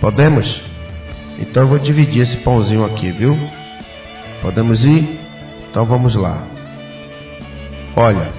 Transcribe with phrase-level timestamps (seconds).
[0.00, 0.62] Podemos?
[1.38, 3.38] Então eu vou dividir esse pãozinho aqui, viu?
[4.40, 5.20] Podemos ir?
[5.70, 6.42] Então vamos lá.
[7.94, 8.32] Olha,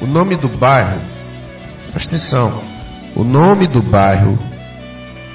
[0.00, 1.00] o nome do bairro,
[1.90, 2.62] presta atenção,
[3.16, 4.38] o nome do bairro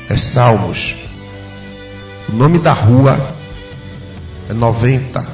[0.10, 0.96] é Salmos.
[2.30, 3.36] O nome da rua
[4.50, 5.26] é 90.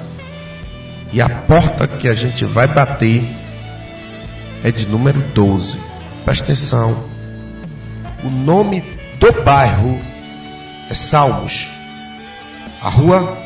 [1.14, 3.39] E a porta que a gente vai bater
[4.64, 5.80] é de número 12.
[6.26, 7.04] Presta atenção.
[8.24, 8.82] O nome
[9.20, 10.00] do bairro
[10.90, 11.70] é Salmos.
[12.82, 13.38] A rua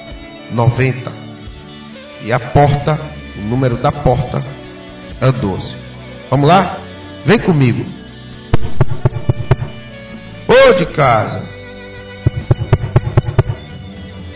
[0.51, 1.11] 90.
[2.23, 2.99] E a porta,
[3.37, 4.43] o número da porta
[5.19, 5.75] é 12.
[6.29, 6.79] Vamos lá?
[7.25, 7.85] Vem comigo.
[10.47, 11.47] Ô de casa.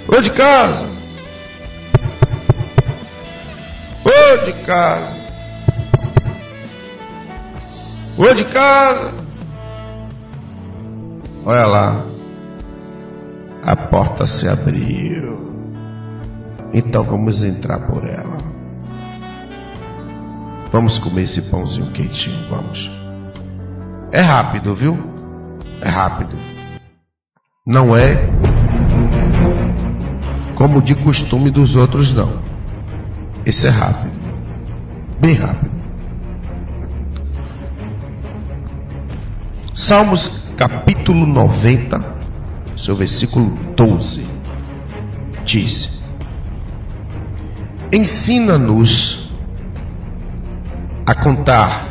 [0.08, 0.88] Ô de casa.
[4.06, 5.17] Ô de casa.
[8.18, 9.14] Ô de casa.
[11.46, 12.04] Olha lá.
[13.64, 15.38] A porta se abriu.
[16.74, 18.38] Então vamos entrar por ela.
[20.72, 22.90] Vamos comer esse pãozinho quentinho, vamos.
[24.12, 24.98] É rápido, viu?
[25.82, 26.36] É rápido.
[27.66, 28.16] Não é
[30.56, 32.42] como de costume dos outros, não.
[33.46, 34.18] Esse é rápido.
[35.22, 35.77] Bem rápido.
[39.78, 42.04] Salmos capítulo 90,
[42.76, 44.28] seu versículo 12,
[45.46, 46.02] diz:
[47.94, 49.32] Ensina-nos
[51.06, 51.90] a contar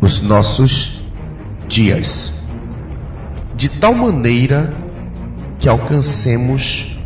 [0.00, 1.02] os nossos
[1.66, 2.40] dias,
[3.56, 4.72] de tal maneira
[5.58, 6.96] que alcancemos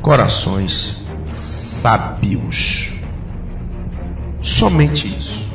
[0.00, 1.04] corações
[1.36, 2.92] sábios.
[4.42, 5.51] Somente isso.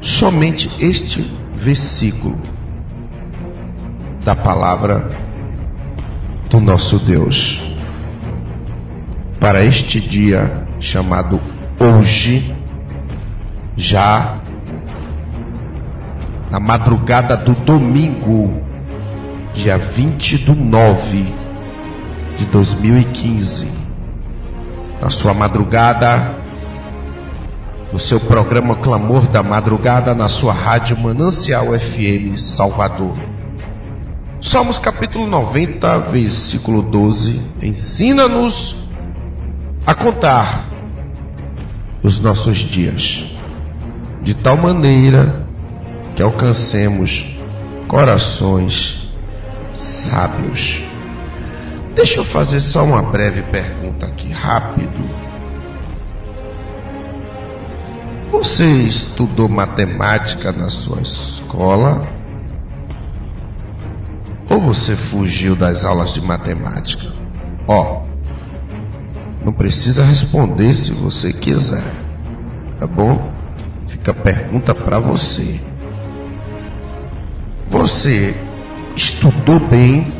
[0.00, 2.38] Somente este versículo
[4.24, 5.10] da palavra
[6.48, 7.60] do nosso Deus.
[9.38, 11.40] Para este dia chamado
[11.78, 12.54] hoje,
[13.76, 14.40] já
[16.50, 18.62] na madrugada do domingo,
[19.54, 21.34] dia 20 do 9
[22.36, 23.70] de 2015,
[25.00, 26.39] na sua madrugada,
[27.92, 33.16] no seu programa Clamor da Madrugada, na sua rádio Manancial FM Salvador.
[34.40, 37.42] Salmos capítulo 90, versículo 12.
[37.62, 38.76] Ensina-nos
[39.84, 40.66] a contar
[42.02, 43.24] os nossos dias,
[44.22, 45.46] de tal maneira
[46.14, 47.36] que alcancemos
[47.88, 49.10] corações
[49.74, 50.80] sábios.
[51.94, 55.29] Deixa eu fazer só uma breve pergunta aqui, rápido.
[58.30, 62.06] Você estudou matemática na sua escola?
[64.48, 67.12] Ou você fugiu das aulas de matemática?
[67.66, 68.02] Ó,
[69.44, 71.92] não precisa responder se você quiser,
[72.78, 73.32] tá bom?
[73.88, 75.60] Fica a pergunta para você.
[77.68, 78.34] Você
[78.94, 80.12] estudou bem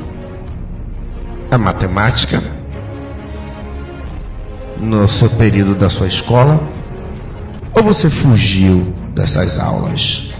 [1.50, 2.42] a matemática
[4.78, 6.69] no seu período da sua escola?
[7.80, 10.30] Ou você fugiu dessas aulas?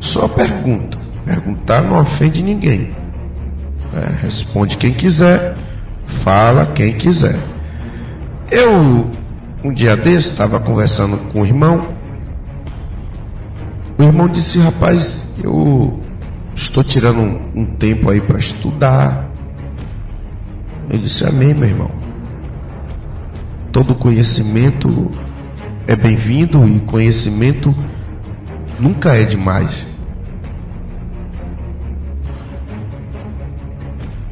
[0.00, 0.98] Só pergunta.
[1.24, 2.94] Perguntar não ofende ninguém.
[3.94, 5.56] É, responde quem quiser,
[6.22, 7.38] fala quem quiser.
[8.50, 9.10] Eu,
[9.64, 11.88] um dia desse, estava conversando com o irmão.
[13.98, 16.02] O irmão disse: Rapaz, eu
[16.54, 19.30] estou tirando um, um tempo aí para estudar.
[20.90, 21.97] Eu disse: Amém, meu irmão.
[23.72, 25.10] Todo conhecimento
[25.86, 27.74] é bem-vindo e conhecimento
[28.78, 29.86] nunca é demais.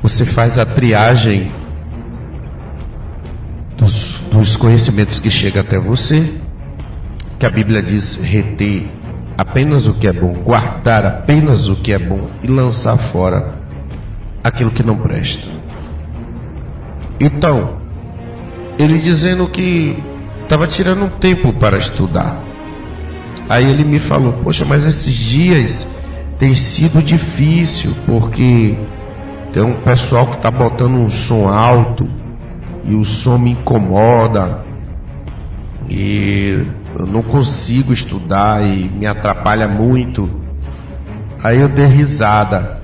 [0.02, 1.50] Você faz a triagem
[3.76, 6.38] dos, dos conhecimentos que chegam até você,
[7.38, 8.86] que a Bíblia diz reter
[9.36, 13.54] apenas o que é bom, guardar apenas o que é bom e lançar fora
[14.42, 15.46] aquilo que não presta.
[17.20, 17.75] Então,
[18.78, 20.02] ele dizendo que
[20.42, 22.42] estava tirando um tempo para estudar.
[23.48, 25.86] Aí ele me falou: Poxa, mas esses dias
[26.38, 28.76] tem sido difícil porque
[29.52, 32.08] tem um pessoal que está botando um som alto
[32.84, 34.64] e o som me incomoda
[35.88, 36.66] e
[36.98, 40.28] eu não consigo estudar e me atrapalha muito.
[41.42, 42.82] Aí eu dei risada.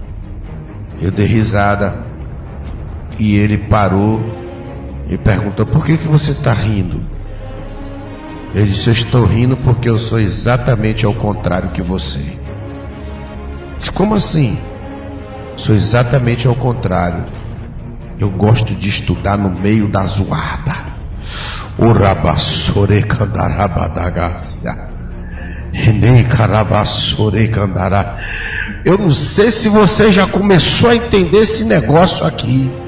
[1.00, 2.06] Eu dei risada
[3.18, 4.41] e ele parou
[5.08, 7.02] e perguntou: Por que, que você está rindo?
[8.54, 12.38] Ele disse: Eu estou rindo porque eu sou exatamente ao contrário que você.
[13.78, 14.58] Disse, Como assim?
[15.56, 17.24] Sou exatamente ao contrário.
[18.18, 20.92] Eu gosto de estudar no meio da zoada.
[21.78, 24.92] O rabassore candarabadagacia.
[25.72, 27.50] Renei carabassore.
[28.84, 32.81] Eu não sei se você já começou a entender esse negócio aqui.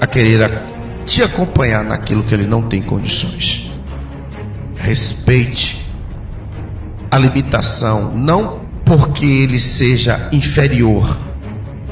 [0.00, 0.62] a querer
[1.04, 3.70] te acompanhar naquilo que ele não tem condições.
[4.76, 5.84] Respeite
[7.10, 11.18] a limitação, não porque ele seja inferior,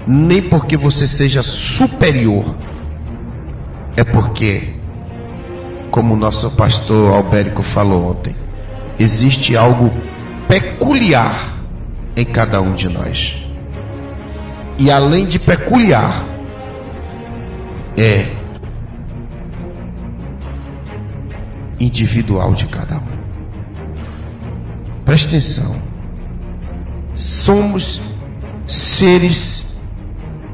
[0.07, 2.57] nem porque você seja superior.
[3.95, 4.75] É porque,
[5.91, 8.35] como o nosso pastor Albérico falou ontem,
[8.99, 9.91] existe algo
[10.49, 11.59] peculiar
[12.17, 13.37] em cada um de nós.
[14.79, 16.25] E além de peculiar,
[17.97, 18.27] é
[21.79, 23.17] individual de cada um.
[25.05, 25.96] Preste atenção
[27.17, 28.01] somos
[28.67, 29.77] seres,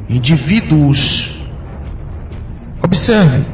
[0.09, 1.41] indivíduos.
[2.83, 3.45] Observe,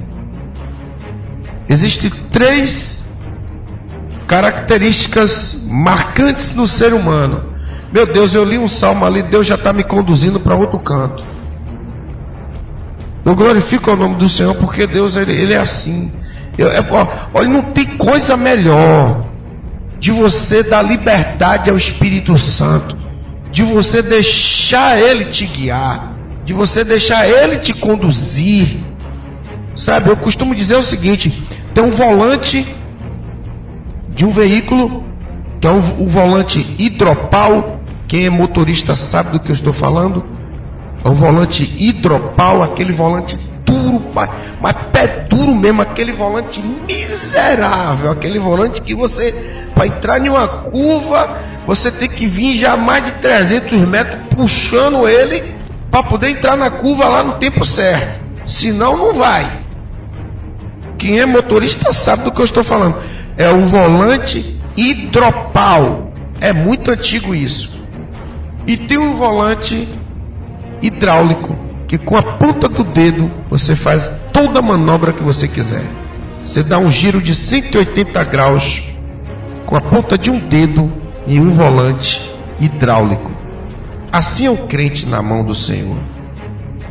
[1.69, 3.05] existem três
[4.27, 7.57] características marcantes no ser humano.
[7.91, 11.25] Meu Deus, eu li um salmo ali, Deus já está me conduzindo para outro canto.
[13.25, 16.13] Eu glorifico o nome do Senhor porque Deus ele, ele é assim.
[16.57, 16.85] Eu, eu,
[17.33, 19.28] olha, não tem coisa melhor
[19.99, 22.97] de você dar liberdade ao Espírito Santo,
[23.51, 26.13] de você deixar ele te guiar,
[26.45, 28.79] de você deixar ele te conduzir.
[29.75, 31.31] Sabe, eu costumo dizer o seguinte:
[31.75, 32.67] tem um volante
[34.11, 35.05] de um veículo,
[35.61, 37.79] que é o, o volante hidropau.
[38.07, 40.25] Quem é motorista sabe do que eu estou falando.
[41.05, 43.37] É um volante hidropau, aquele volante
[43.89, 44.31] duro, mas,
[44.61, 49.33] mas pé duro mesmo, aquele volante miserável, aquele volante que você,
[49.75, 55.09] para entrar em uma curva, você tem que vir já mais de 300 metros puxando
[55.09, 55.57] ele
[55.91, 58.21] para poder entrar na curva lá no tempo certo.
[58.47, 59.63] Senão, não vai.
[60.99, 62.97] Quem é motorista sabe do que eu estou falando.
[63.37, 66.13] É o volante hidropau.
[66.41, 67.79] É muito antigo isso.
[68.67, 69.89] E tem um volante
[70.83, 75.85] hidráulico que com a ponta do dedo você faz toda a manobra que você quiser.
[76.45, 78.83] Você dá um giro de 180 graus
[79.65, 80.93] com a ponta de um dedo
[81.27, 83.31] em um volante hidráulico.
[84.13, 85.97] Assim é o crente na mão do Senhor.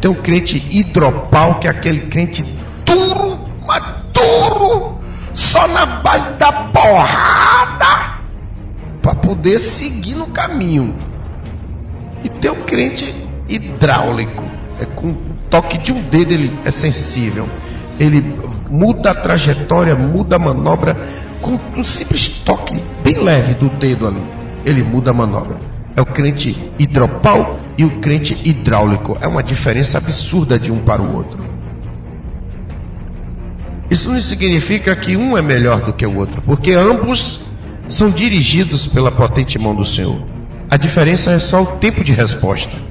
[0.01, 2.43] Tem um crente hidropau, que é aquele crente
[2.85, 4.99] duro, mas duro,
[5.33, 8.19] só na base da porrada,
[9.01, 10.95] para poder seguir no caminho.
[12.23, 13.15] E tem um crente
[13.47, 14.43] hidráulico,
[14.79, 15.15] é com
[15.49, 17.47] toque de um dedo ele é sensível.
[17.99, 18.23] Ele
[18.69, 20.95] muda a trajetória, muda a manobra
[21.41, 24.23] com um simples toque bem leve do dedo ali.
[24.65, 25.57] Ele muda a manobra.
[25.95, 29.17] É o crente hidropau e o crente hidráulico.
[29.19, 31.45] É uma diferença absurda de um para o outro.
[33.89, 37.47] Isso não significa que um é melhor do que o outro, porque ambos
[37.87, 40.21] são dirigidos pela potente mão do Senhor.
[40.69, 42.86] A diferença é só o tempo de resposta.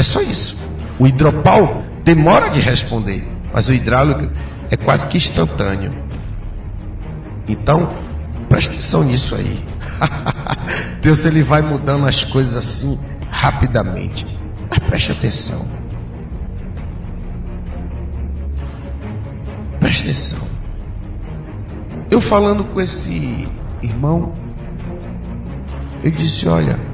[0.00, 0.56] É só isso.
[0.98, 4.32] O hidropau demora de responder, mas o hidráulico
[4.70, 5.92] é quase que instantâneo.
[7.46, 7.86] Então,
[8.48, 9.62] preste atenção nisso aí.
[11.02, 14.24] Deus ele vai mudando as coisas assim rapidamente.
[14.70, 15.68] Mas preste atenção.
[19.80, 20.48] Preste atenção.
[22.10, 23.46] Eu falando com esse
[23.82, 24.34] irmão,
[26.02, 26.89] eu disse: Olha,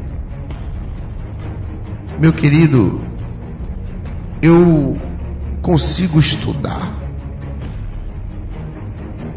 [2.18, 3.00] meu querido,
[4.40, 4.96] eu
[5.61, 6.92] consigo estudar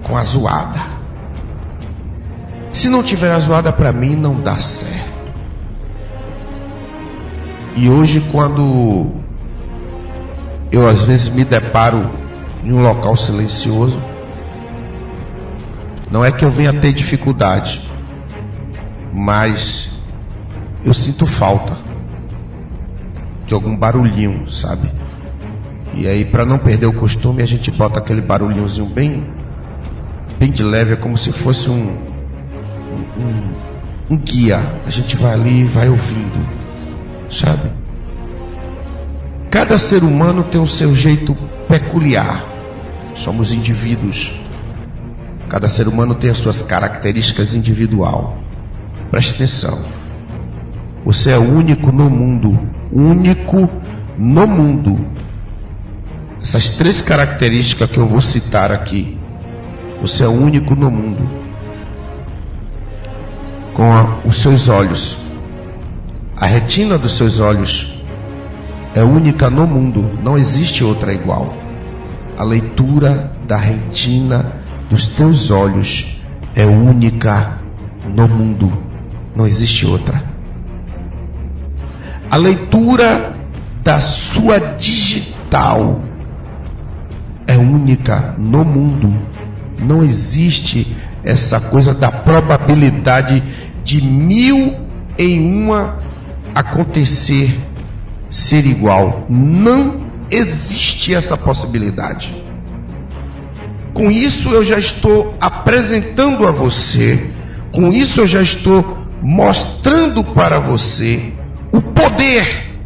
[0.04, 1.00] com a zoada.
[2.72, 5.20] Se não tiver a zoada para mim, não dá certo.
[7.76, 9.08] E hoje, quando
[10.72, 12.10] eu às vezes me deparo
[12.64, 14.02] em um local silencioso,
[16.10, 17.82] não é que eu venha ter dificuldade,
[19.14, 19.92] mas
[20.84, 21.89] eu sinto falta
[23.50, 24.92] de algum barulhinho, sabe?
[25.96, 29.26] E aí, para não perder o costume, a gente bota aquele barulhinhozinho bem,
[30.38, 31.98] bem de leve, é como se fosse um,
[33.18, 34.60] um, um guia.
[34.86, 36.48] A gente vai ali e vai ouvindo,
[37.32, 37.72] sabe?
[39.50, 41.36] Cada ser humano tem o seu jeito
[41.68, 42.46] peculiar.
[43.16, 44.32] Somos indivíduos.
[45.50, 48.38] Cada ser humano tem as suas características individual.
[49.10, 49.82] Preste atenção.
[51.04, 52.60] Você é único no mundo,
[52.92, 53.70] único
[54.18, 55.00] no mundo.
[56.42, 59.18] Essas três características que eu vou citar aqui.
[60.02, 61.30] Você é único no mundo.
[63.74, 65.18] Com a, os seus olhos.
[66.36, 68.00] A retina dos seus olhos
[68.96, 71.54] é única no mundo, não existe outra igual.
[72.38, 74.54] A leitura da retina
[74.90, 76.18] dos teus olhos
[76.56, 77.60] é única
[78.08, 78.72] no mundo,
[79.36, 80.39] não existe outra.
[82.30, 83.34] A leitura
[83.84, 86.00] da sua digital
[87.48, 89.12] é única no mundo,
[89.80, 93.42] não existe essa coisa da probabilidade
[93.84, 94.76] de mil
[95.18, 95.98] em uma
[96.54, 97.60] acontecer
[98.30, 99.26] ser igual.
[99.28, 102.32] Não existe essa possibilidade.
[103.94, 107.32] Com isso eu já estou apresentando a você,
[107.74, 111.34] com isso eu já estou mostrando para você
[111.72, 112.80] o poder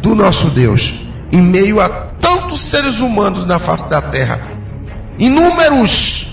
[0.00, 0.92] do nosso Deus
[1.32, 1.88] em meio a
[2.20, 4.40] tantos seres humanos na face da terra,
[5.18, 6.26] inúmeros.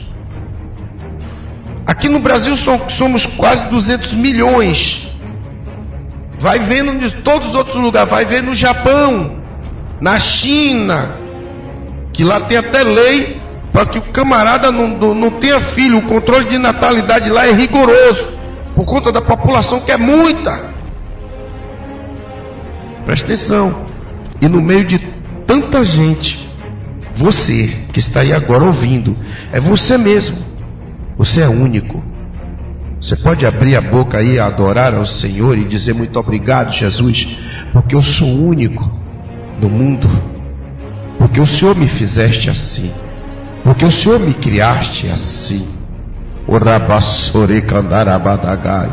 [1.86, 5.08] Aqui no Brasil somos quase 200 milhões.
[6.40, 9.40] Vai vendo de todos os outros lugares, vai ver no Japão,
[10.00, 11.18] na China,
[12.14, 13.42] que lá tem até lei
[13.72, 16.00] para que o camarada não, não, não tenha filho.
[16.00, 18.34] O controle de natalidade lá é rigoroso,
[18.76, 20.72] por conta da população que é muita.
[23.06, 23.86] Preste atenção.
[24.42, 25.00] E no meio de
[25.46, 26.50] tanta gente,
[27.16, 29.16] você que está aí agora ouvindo,
[29.52, 30.38] é você mesmo.
[31.18, 32.04] Você é único.
[33.02, 37.28] Você pode abrir a boca aí adorar ao Senhor e dizer muito obrigado, Jesus,
[37.74, 38.92] porque eu sou único
[39.60, 40.08] no mundo,
[41.18, 42.92] porque o Senhor me fizeste assim,
[43.64, 45.68] porque o Senhor me criaste assim.
[46.48, 48.92] O rabassore candarabadagai,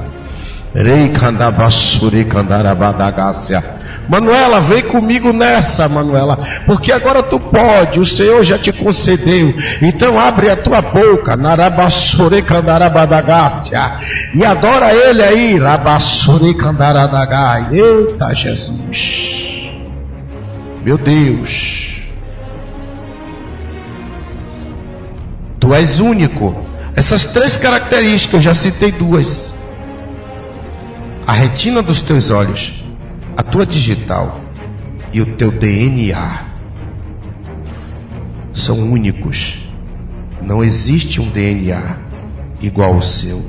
[0.75, 3.63] rei candabassore candarabadagácia.
[4.09, 9.55] Manuela, vem comigo nessa, Manuela, porque agora tu pode, o Senhor já te concedeu.
[9.83, 13.79] Então abre a tua boca, narabassore candarabadagácia,
[14.35, 17.69] e adora ele aí, rabassore candaradagai.
[17.73, 19.71] Eita Jesus,
[20.83, 22.01] meu Deus,
[25.61, 26.67] tu és único.
[26.97, 29.55] Essas três características, eu já citei duas.
[31.27, 32.78] A retina dos teus olhos
[33.39, 34.41] a tua digital
[35.13, 36.47] e o teu DNA
[38.53, 39.65] são únicos.
[40.43, 41.99] Não existe um DNA
[42.61, 43.49] igual ao seu.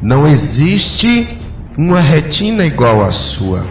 [0.00, 1.38] Não existe
[1.76, 3.66] uma retina igual à sua.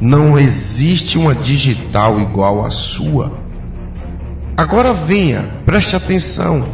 [0.00, 3.38] Não existe uma digital igual à sua.
[4.56, 6.64] Agora venha, preste atenção,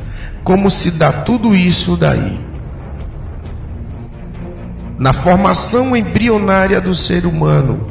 [0.44, 2.46] como se dá tudo isso daí
[4.98, 7.86] na formação embrionária do ser humano,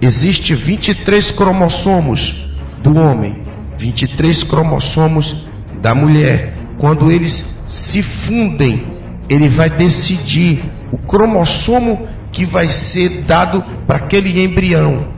[0.00, 2.48] existe 23 cromossomos
[2.82, 3.42] do homem,
[3.76, 5.48] 23 cromossomos
[5.80, 6.54] da mulher.
[6.78, 8.86] Quando eles se fundem,
[9.28, 15.08] ele vai decidir o cromossomo que vai ser dado para aquele embrião.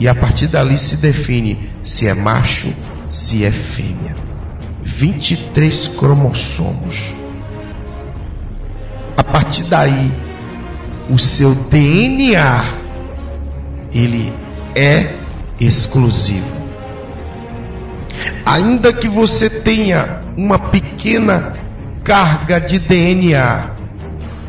[0.00, 2.72] E a partir dali se define se é macho,
[3.10, 4.14] se é fêmea.
[4.82, 7.12] 23 cromossomos.
[9.18, 10.12] A partir daí,
[11.10, 12.64] o seu DNA
[13.92, 14.32] ele
[14.76, 15.18] é
[15.58, 16.56] exclusivo.
[18.46, 21.52] Ainda que você tenha uma pequena
[22.04, 23.72] carga de DNA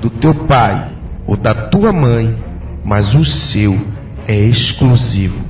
[0.02, 0.92] do teu pai
[1.26, 2.38] ou da tua mãe,
[2.86, 3.76] mas o seu
[4.28, 5.50] é exclusivo.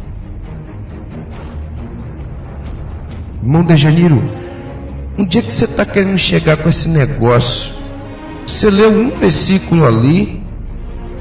[3.44, 4.22] Irmão de Janeiro,
[5.18, 7.79] um dia que você está querendo chegar com esse negócio,
[8.50, 10.42] você leu um versículo ali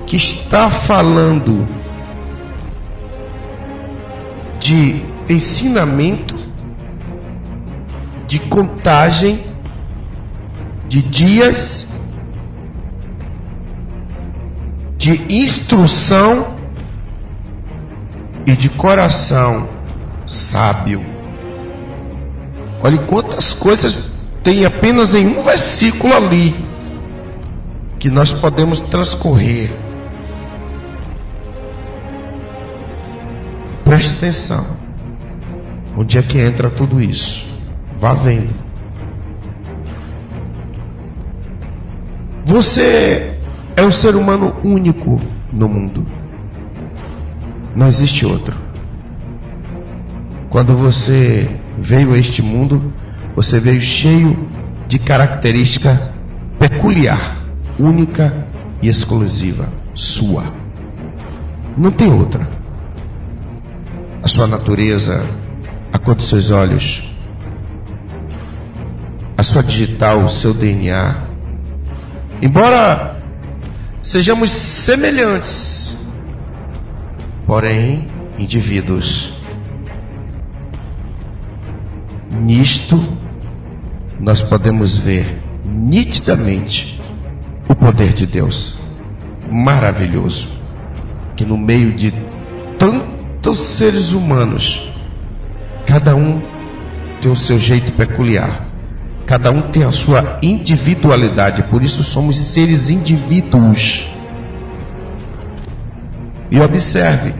[0.06, 1.68] que está falando
[4.58, 6.34] de ensinamento,
[8.26, 9.54] de contagem
[10.88, 11.86] de dias,
[14.96, 16.54] de instrução
[18.46, 19.68] e de coração
[20.26, 21.04] sábio.
[22.82, 26.67] Olha quantas coisas tem apenas em um versículo ali
[27.98, 29.70] que nós podemos transcorrer.
[33.84, 34.66] Preste atenção.
[35.96, 37.48] Onde é que entra tudo isso?
[37.96, 38.54] Vá vendo.
[42.44, 43.38] Você
[43.76, 45.20] é um ser humano único
[45.52, 46.06] no mundo.
[47.74, 48.56] Não existe outro.
[50.50, 52.92] Quando você veio a este mundo,
[53.34, 54.48] você veio cheio
[54.86, 56.12] de característica
[56.58, 57.37] peculiar,
[57.78, 58.46] única
[58.82, 60.52] e exclusiva, sua.
[61.76, 62.48] Não tem outra.
[64.22, 65.24] A sua natureza,
[65.92, 67.02] a cor dos seus olhos,
[69.36, 71.28] a sua digital, o seu DNA,
[72.40, 73.18] Embora
[74.00, 75.98] sejamos semelhantes,
[77.46, 78.06] porém
[78.38, 79.32] indivíduos.
[82.30, 82.96] Nisto
[84.20, 86.97] nós podemos ver nitidamente
[87.68, 88.78] o poder de Deus.
[89.50, 90.48] Maravilhoso.
[91.36, 92.12] Que no meio de
[92.78, 94.90] tantos seres humanos,
[95.86, 96.40] cada um
[97.20, 98.68] tem o seu jeito peculiar
[99.28, 104.08] Cada um tem a sua individualidade, por isso somos seres indivíduos.
[106.50, 107.34] E observe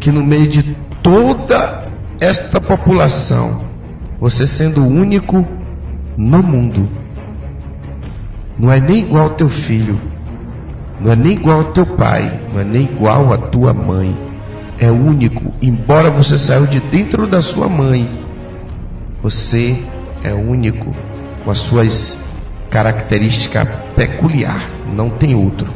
[0.00, 1.86] que no meio de toda
[2.20, 3.60] esta população,
[4.18, 5.46] você sendo único
[6.16, 6.88] no mundo,
[8.58, 9.98] não é nem igual ao teu filho,
[11.00, 14.16] não é nem igual ao teu pai, não é nem igual à tua mãe.
[14.80, 18.24] É único, embora você saiu de dentro da sua mãe,
[19.22, 19.82] você
[20.22, 20.94] é único,
[21.44, 22.24] com as suas
[22.70, 25.68] características peculiar, não tem outro.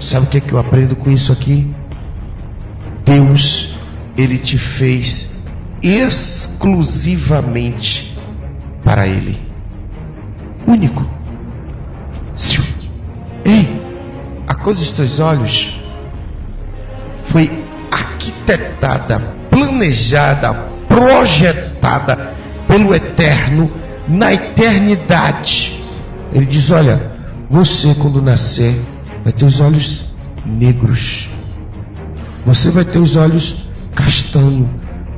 [0.00, 1.70] Sabe o que, é que eu aprendo com isso aqui?
[3.04, 3.76] Deus,
[4.16, 5.38] Ele te fez
[5.82, 8.16] exclusivamente
[8.82, 9.53] para Ele.
[10.66, 11.04] Único.
[13.44, 13.82] Ei,
[14.46, 15.78] a cor dos teus olhos
[17.24, 17.50] foi
[17.90, 20.52] arquitetada, planejada,
[20.88, 22.34] projetada
[22.66, 23.70] pelo eterno
[24.08, 25.78] na eternidade.
[26.32, 27.12] Ele diz: Olha,
[27.50, 28.80] você quando nascer
[29.22, 31.28] vai ter os olhos negros,
[32.46, 34.68] você vai ter os olhos castanho,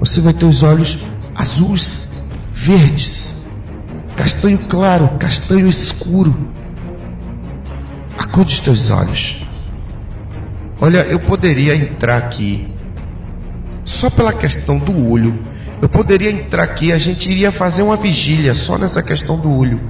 [0.00, 0.98] você vai ter os olhos
[1.34, 2.16] azuis,
[2.52, 3.35] verdes,
[4.16, 6.34] castanho claro, castanho escuro.
[8.18, 9.44] A cor dos teus olhos.
[10.80, 12.74] Olha, eu poderia entrar aqui
[13.84, 15.38] só pela questão do olho
[15.80, 19.80] eu poderia entrar aqui, a gente iria fazer uma vigília só nessa questão do olho.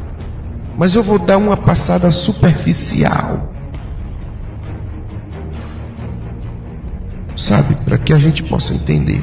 [0.77, 3.53] Mas eu vou dar uma passada superficial.
[7.37, 9.23] Sabe, para que a gente possa entender.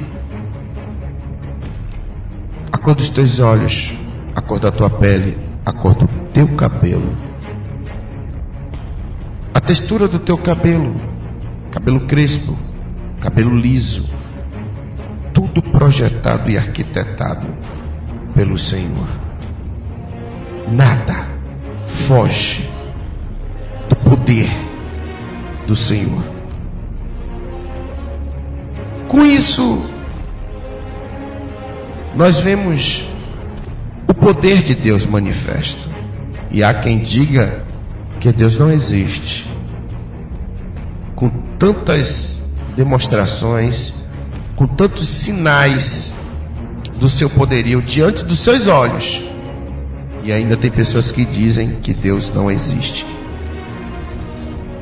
[2.71, 3.93] A cor dos teus olhos,
[4.43, 7.15] cor da tua pele, a cor do teu cabelo.
[9.53, 10.95] A textura do teu cabelo,
[11.71, 12.57] cabelo crespo,
[13.21, 14.09] cabelo liso,
[15.33, 17.47] tudo projetado e arquitetado
[18.33, 19.07] pelo Senhor.
[20.71, 21.27] Nada
[22.07, 22.69] foge
[23.89, 24.49] do poder
[25.67, 26.23] do Senhor.
[29.07, 29.89] Com isso,
[32.15, 33.12] nós vemos
[34.07, 35.89] o poder de Deus manifesto.
[36.51, 37.63] E há quem diga
[38.19, 39.47] que Deus não existe.
[41.15, 42.43] Com tantas
[42.75, 44.03] demonstrações
[44.55, 46.13] com tantos sinais
[46.99, 49.21] do seu poderio diante dos seus olhos.
[50.23, 53.05] E ainda tem pessoas que dizem que Deus não existe.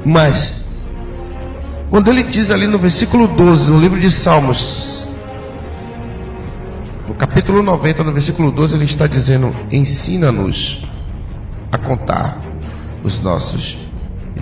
[0.06, 0.62] Mas
[1.90, 5.01] Quando ele diz ali no versículo 12, no livro de Salmos,
[7.22, 10.82] capítulo 90, no versículo 12, ele está dizendo: Ensina-nos
[11.72, 12.40] a contar
[13.04, 13.78] os nossos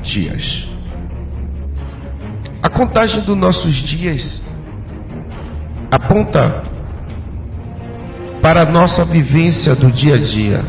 [0.01, 0.65] dias.
[2.63, 4.41] A contagem dos nossos dias
[5.91, 6.63] aponta
[8.41, 10.63] para a nossa vivência do dia a dia,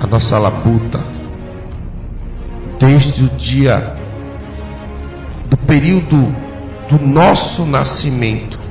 [0.00, 0.98] a nossa labuta,
[2.78, 3.96] desde o dia
[5.50, 6.34] do período
[6.88, 8.61] do nosso nascimento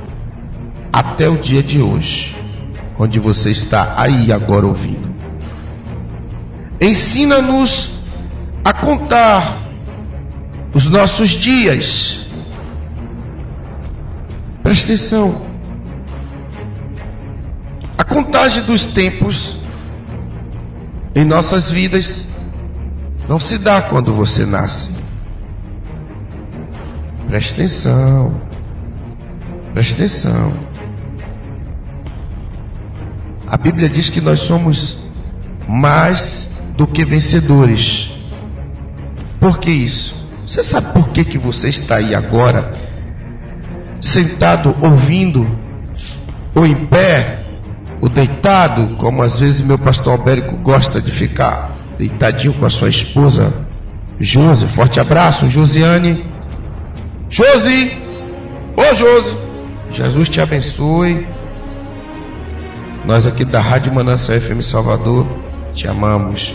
[0.92, 2.36] até o dia de hoje,
[2.98, 5.10] onde você está aí agora ouvindo.
[6.80, 8.00] Ensina-nos
[8.64, 9.62] a contar
[10.74, 12.26] os nossos dias.
[14.62, 15.50] Preste atenção.
[17.96, 19.62] A contagem dos tempos
[21.14, 22.34] em nossas vidas
[23.28, 25.00] não se dá quando você nasce.
[27.28, 28.40] Preste atenção.
[29.72, 30.71] Preste atenção.
[33.52, 35.06] A Bíblia diz que nós somos
[35.68, 38.10] mais do que vencedores.
[39.38, 40.14] Por que isso?
[40.46, 42.72] Você sabe por que, que você está aí agora,
[44.00, 45.46] sentado ouvindo,
[46.54, 47.44] ou em pé,
[48.00, 52.88] ou deitado, como às vezes meu pastor Albérico gosta de ficar deitadinho com a sua
[52.88, 53.52] esposa,
[54.18, 56.24] Josi, forte abraço, Josiane.
[57.28, 58.00] Josi,
[58.78, 59.36] ô Josi,
[59.90, 61.41] Jesus te abençoe.
[63.04, 65.26] Nós aqui da Rádio Manassa FM Salvador
[65.74, 66.54] te amamos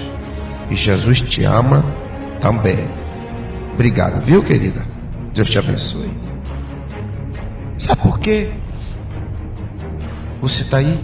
[0.69, 1.83] e Jesus te ama
[2.39, 2.87] também.
[3.73, 4.85] Obrigado, viu, querida?
[5.33, 6.09] Deus te abençoe.
[7.77, 8.49] Sabe por quê?
[10.41, 10.97] Você está aí?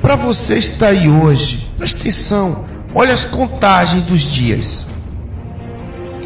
[0.00, 4.86] Para você estar aí hoje, presta atenção, olha as contagens dos dias.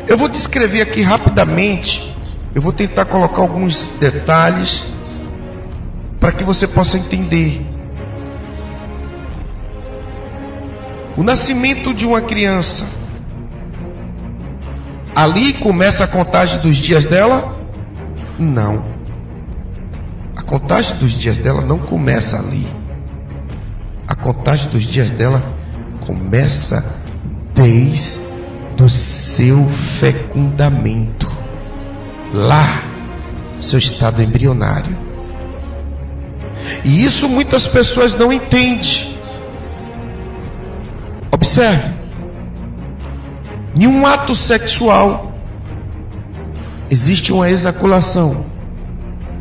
[0.07, 2.15] Eu vou descrever aqui rapidamente,
[2.55, 5.00] eu vou tentar colocar alguns detalhes
[6.31, 7.61] para que você possa entender.
[11.17, 12.87] O nascimento de uma criança.
[15.15, 17.59] Ali começa a contagem dos dias dela?
[18.39, 18.85] Não.
[20.37, 22.69] A contagem dos dias dela não começa ali.
[24.07, 25.43] A contagem dos dias dela
[26.07, 26.95] começa
[27.55, 28.21] desde
[28.81, 31.29] o seu fecundamento.
[32.33, 32.85] Lá,
[33.61, 35.10] seu estado embrionário.
[36.85, 39.17] E isso muitas pessoas não entendem.
[41.31, 41.91] Observe:
[43.75, 45.33] nenhum ato sexual
[46.91, 48.45] existe uma exaculação.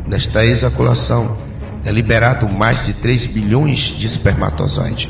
[0.06, 1.36] Nesta exaculação
[1.84, 5.08] é liberado mais de 3 bilhões de espermatozoides.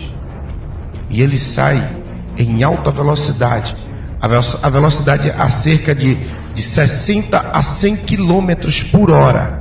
[1.08, 2.02] E ele sai
[2.36, 3.74] em alta velocidade.
[4.20, 6.14] A velocidade a cerca de,
[6.54, 9.59] de 60 a 100 quilômetros por hora.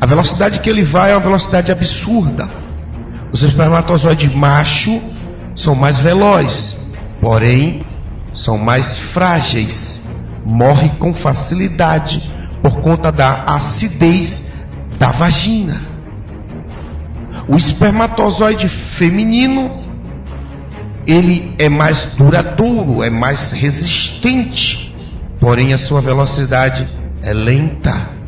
[0.00, 2.48] A velocidade que ele vai é uma velocidade absurda.
[3.32, 5.00] Os espermatozoides macho
[5.54, 6.84] são mais velozes,
[7.20, 7.84] porém
[8.32, 10.08] são mais frágeis,
[10.44, 12.30] morre com facilidade
[12.62, 14.52] por conta da acidez
[14.98, 15.80] da vagina.
[17.48, 19.80] O espermatozoide feminino
[21.06, 24.94] ele é mais duradouro, é mais resistente,
[25.38, 26.86] porém a sua velocidade
[27.22, 28.19] é lenta.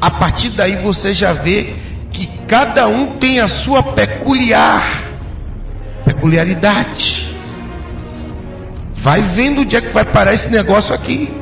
[0.00, 1.74] A partir daí você já vê
[2.12, 5.06] que cada um tem a sua peculiar
[6.04, 7.34] peculiaridade.
[8.94, 11.34] Vai vendo onde é que vai parar esse negócio aqui.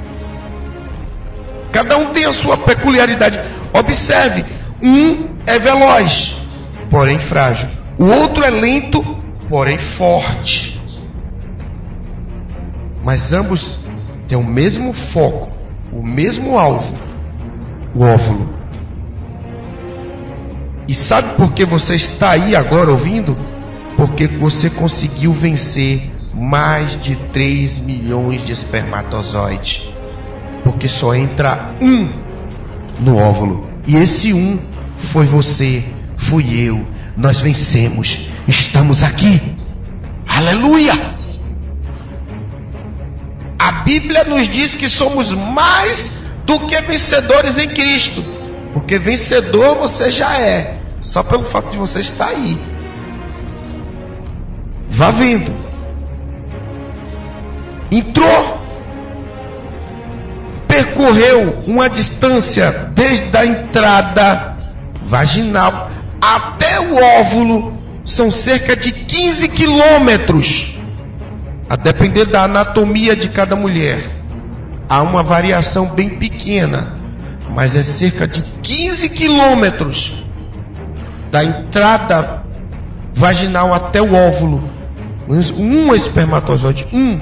[1.70, 3.38] Cada um tem a sua peculiaridade.
[3.72, 4.44] Observe,
[4.82, 6.34] um é veloz,
[6.90, 7.68] porém frágil.
[7.98, 9.02] O outro é lento,
[9.48, 10.80] porém forte.
[13.04, 13.78] Mas ambos
[14.28, 15.50] têm o mesmo foco,
[15.92, 16.96] o mesmo alvo,
[17.94, 18.48] o óvulo.
[20.86, 23.36] E sabe por que você está aí agora ouvindo?
[23.96, 29.88] Porque você conseguiu vencer mais de 3 milhões de espermatozoides.
[30.62, 32.08] Porque só entra um
[33.00, 33.68] no óvulo.
[33.86, 34.58] E esse um
[34.98, 35.84] foi você,
[36.16, 36.86] fui eu.
[37.16, 38.28] Nós vencemos.
[38.48, 39.40] Estamos aqui.
[40.26, 40.92] Aleluia!
[43.58, 48.24] A Bíblia nos diz que somos mais do que vencedores em Cristo.
[48.72, 52.58] Porque vencedor você já é, só pelo fato de você estar aí.
[54.88, 55.54] Vá vendo.
[57.90, 58.60] Entrou,
[60.66, 64.56] percorreu uma distância desde a entrada
[65.06, 70.72] vaginal até o óvulo, são cerca de 15 quilômetros.
[71.68, 74.10] a depender da anatomia de cada mulher,
[74.88, 76.94] há uma variação bem pequena,
[77.50, 80.24] mas é cerca de 15 quilômetros
[81.30, 82.42] da entrada
[83.14, 84.62] vaginal até o óvulo.
[85.28, 87.20] Um espermatozoide, um,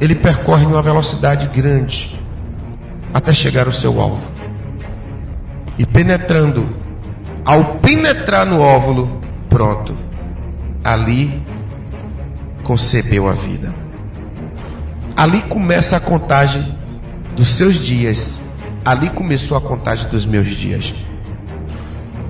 [0.00, 2.18] ele percorre em uma velocidade grande
[3.12, 4.26] até chegar ao seu alvo.
[5.78, 6.74] E penetrando,
[7.44, 9.96] ao penetrar no óvulo, pronto,
[10.82, 11.42] ali
[12.62, 13.72] concebeu a vida.
[15.16, 16.74] Ali começa a contagem
[17.36, 18.40] dos seus dias.
[18.84, 20.94] Ali começou a contagem dos meus dias.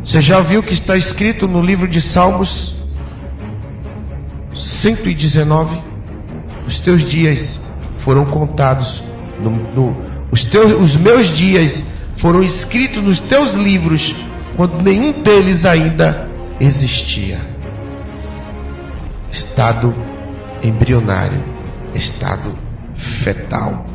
[0.05, 2.83] Você já ouviu que está escrito no livro de Salmos
[4.55, 5.79] 119?
[6.67, 7.61] Os teus dias
[7.99, 9.03] foram contados
[9.41, 9.97] no, no,
[10.31, 11.85] os, teus, os meus dias
[12.17, 14.15] foram escritos nos teus livros
[14.57, 16.29] quando nenhum deles ainda
[16.61, 17.41] existia.
[19.31, 19.95] Estado
[20.63, 21.43] embrionário,
[21.95, 22.55] estado
[22.95, 23.87] fetal.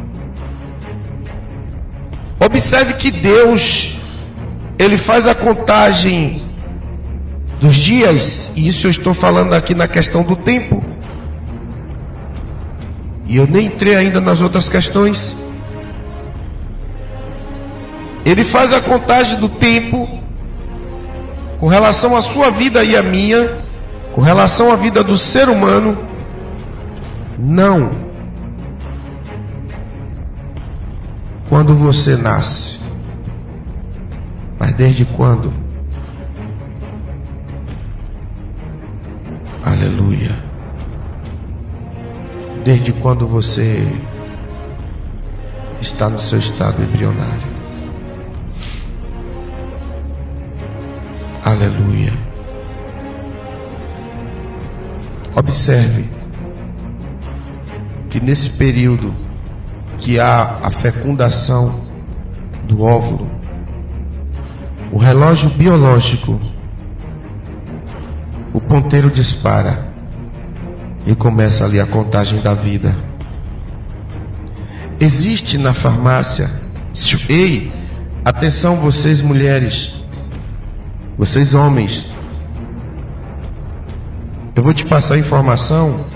[2.58, 3.96] Observe que Deus,
[4.80, 6.44] Ele faz a contagem
[7.62, 10.84] dos dias, e isso eu estou falando aqui na questão do tempo,
[13.28, 15.38] e eu nem entrei ainda nas outras questões.
[18.26, 20.10] Ele faz a contagem do tempo
[21.60, 23.62] com relação à sua vida e à minha,
[24.14, 25.96] com relação à vida do ser humano,
[27.38, 28.07] não
[31.50, 32.80] quando você nasce.
[34.60, 35.54] Mas desde quando?
[39.64, 40.44] Aleluia.
[42.64, 43.88] Desde quando você
[45.80, 47.58] está no seu estado embrionário?
[51.44, 52.12] Aleluia.
[55.36, 56.10] Observe
[58.10, 59.27] que nesse período
[60.00, 61.86] que há a fecundação
[62.68, 63.30] do óvulo,
[64.92, 66.40] o relógio biológico,
[68.54, 69.88] o ponteiro dispara
[71.06, 72.98] e começa ali a contagem da vida.
[75.00, 76.50] Existe na farmácia,
[77.30, 77.72] ei,
[78.24, 80.02] atenção vocês mulheres,
[81.18, 82.10] vocês homens,
[84.56, 86.08] eu vou te passar informação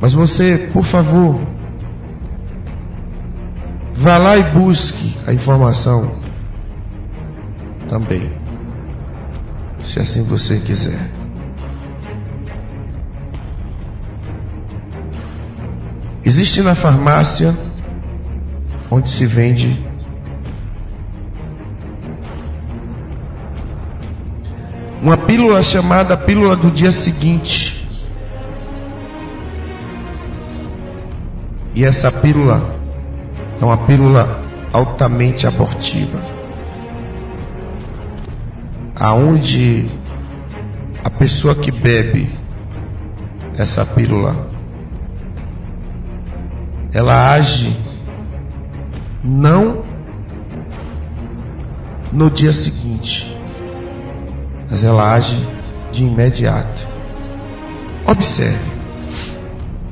[0.00, 1.40] mas você, por favor,
[3.96, 6.20] vá lá e busque a informação
[7.88, 8.30] também,
[9.84, 11.10] se assim você quiser.
[16.24, 17.56] Existe na farmácia
[18.90, 19.84] onde se vende
[25.00, 27.86] uma pílula chamada pílula do dia seguinte.
[31.74, 32.75] E essa pílula
[33.60, 34.42] é uma pílula
[34.72, 36.20] altamente abortiva.
[38.94, 39.90] Aonde
[41.04, 42.38] a pessoa que bebe
[43.58, 44.46] essa pílula
[46.92, 47.76] ela age
[49.22, 49.82] não
[52.10, 53.36] no dia seguinte,
[54.70, 55.36] mas ela age
[55.92, 56.86] de imediato.
[58.06, 58.70] Observe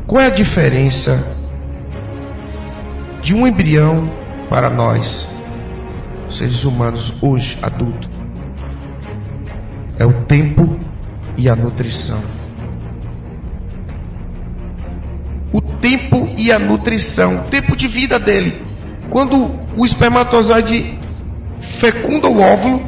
[0.07, 1.34] qual é a diferença
[3.25, 4.11] de um embrião
[4.51, 5.27] para nós,
[6.29, 8.11] seres humanos hoje, adultos,
[9.99, 10.79] é o tempo
[11.35, 12.23] e a nutrição.
[15.51, 18.63] O tempo e a nutrição, o tempo de vida dele.
[19.09, 20.99] Quando o espermatozoide
[21.81, 22.85] fecunda o óvulo,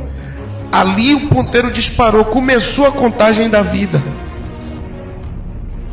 [0.71, 4.03] ali o ponteiro disparou, começou a contagem da vida.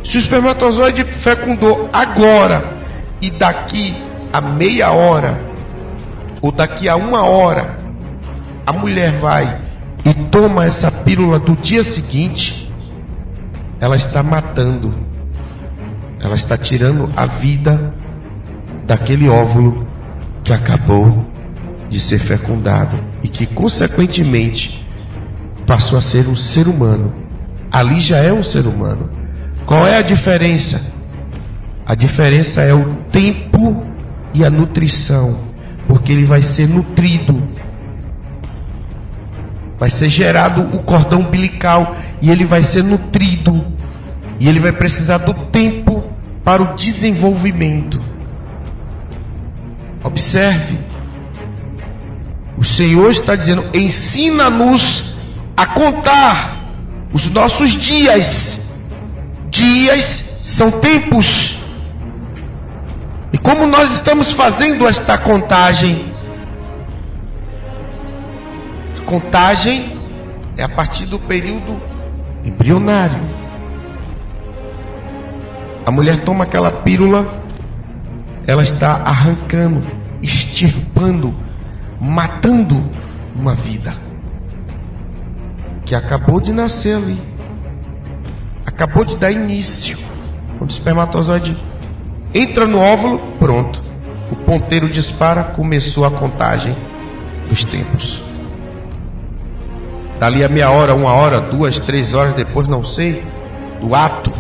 [0.04, 2.84] Se o espermatozoide fecundou agora
[3.22, 5.40] e daqui a meia hora,
[6.42, 7.78] ou daqui a uma hora,
[8.66, 9.62] a mulher vai
[10.04, 12.68] e toma essa pílula do dia seguinte,
[13.80, 14.92] ela está matando,
[16.20, 17.94] ela está tirando a vida
[18.88, 19.88] daquele óvulo
[20.44, 21.28] que acabou
[21.90, 24.84] de ser fecundado e que, consequentemente,
[25.68, 27.14] passou a ser um ser humano.
[27.72, 29.10] Ali já é um ser humano.
[29.68, 30.92] Qual é a diferença?
[31.86, 33.93] A diferença é o tempo
[34.34, 35.54] e a nutrição,
[35.88, 37.42] porque ele vai ser nutrido.
[39.78, 43.66] Vai ser gerado o cordão umbilical e ele vai ser nutrido.
[44.40, 46.04] E ele vai precisar do tempo
[46.44, 48.02] para o desenvolvimento.
[50.04, 50.78] Observe.
[52.58, 55.16] O Senhor está dizendo: ensina-nos
[55.56, 56.68] a contar
[57.14, 58.64] os nossos dias
[59.54, 61.60] dias, são tempos.
[63.44, 66.14] Como nós estamos fazendo esta contagem?
[69.02, 70.00] A contagem
[70.56, 71.78] é a partir do período
[72.46, 73.20] embrionário.
[75.86, 77.28] A mulher toma aquela pílula,
[78.48, 79.84] ela está arrancando,
[80.22, 81.36] extirpando,
[82.00, 82.82] matando
[83.36, 83.94] uma vida
[85.86, 87.22] que acabou de nascer ali,
[88.66, 89.98] acabou de dar início.
[90.58, 91.58] Quando o espermatozoide
[92.34, 93.82] entra no óvulo, pronto.
[94.32, 96.76] O ponteiro dispara, começou a contagem
[97.48, 98.24] dos tempos.
[100.20, 103.24] Dali a meia hora, uma hora, duas, três horas depois, não sei,
[103.82, 104.32] do ato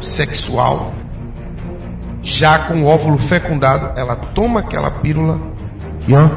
[0.00, 0.92] sexual,
[2.22, 5.40] já com o óvulo fecundado, ela toma aquela pílula
[6.06, 6.30] e ó,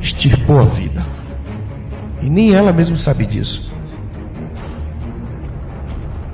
[0.00, 1.04] extirpou a vida.
[2.20, 3.70] E nem ela mesma sabe disso.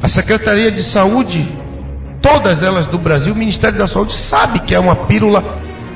[0.02, 1.50] A Secretaria de Saúde,
[2.20, 5.42] todas elas do Brasil, o Ministério da Saúde sabe que é uma pílula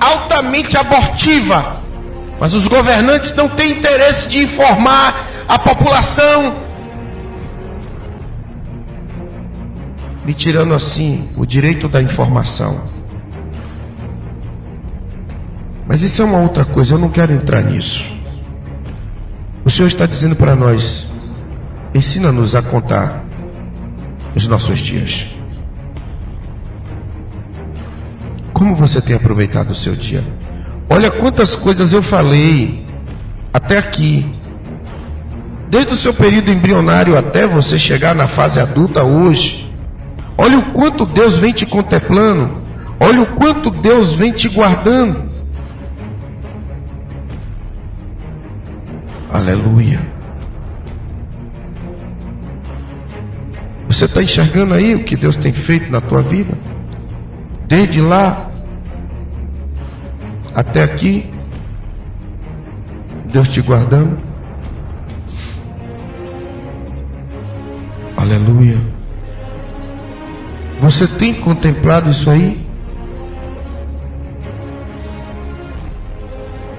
[0.00, 1.82] altamente abortiva.
[2.40, 6.62] Mas os governantes não têm interesse de informar a população,
[10.24, 12.80] me tirando assim o direito da informação.
[15.86, 18.02] Mas isso é uma outra coisa, eu não quero entrar nisso.
[19.64, 21.12] O Senhor está dizendo para nós:
[21.94, 23.24] ensina-nos a contar
[24.34, 25.31] os nossos dias.
[28.52, 30.22] Como você tem aproveitado o seu dia?
[30.88, 32.84] Olha quantas coisas eu falei
[33.52, 34.26] até aqui.
[35.70, 39.70] Desde o seu período embrionário até você chegar na fase adulta hoje.
[40.36, 42.62] Olha o quanto Deus vem te contemplando.
[43.00, 45.30] Olha o quanto Deus vem te guardando.
[49.30, 50.00] Aleluia.
[53.88, 56.56] Você está enxergando aí o que Deus tem feito na tua vida?
[57.72, 58.50] Desde lá
[60.54, 61.24] até aqui,
[63.32, 64.18] Deus te guardando.
[68.14, 68.76] Aleluia.
[70.82, 72.62] Você tem contemplado isso aí?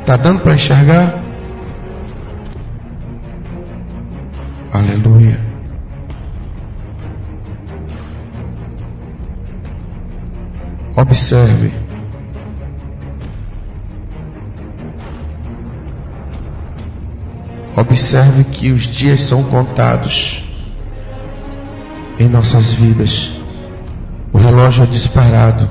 [0.01, 1.22] Está dando para enxergar?
[11.23, 11.71] Observe.
[17.77, 20.43] Observe que os dias são contados
[22.19, 23.31] em nossas vidas.
[24.33, 25.69] O relógio é disparado.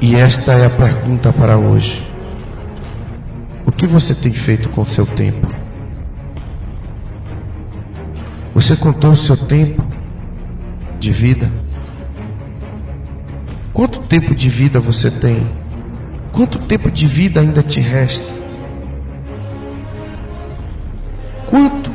[0.00, 2.04] E esta é a pergunta para hoje.
[3.64, 5.46] O que você tem feito com o seu tempo?
[8.52, 9.80] Você contou o seu tempo
[10.98, 11.65] de vida?
[13.76, 15.46] Quanto tempo de vida você tem?
[16.32, 18.32] Quanto tempo de vida ainda te resta?
[21.46, 21.90] Quanto?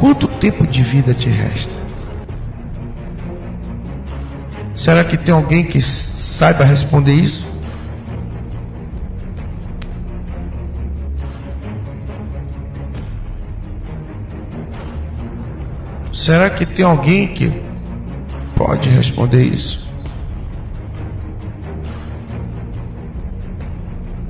[0.00, 1.72] Quanto tempo de vida te resta?
[4.74, 7.51] Será que tem alguém que saiba responder isso?
[16.22, 17.50] Será que tem alguém que
[18.54, 19.88] pode responder isso?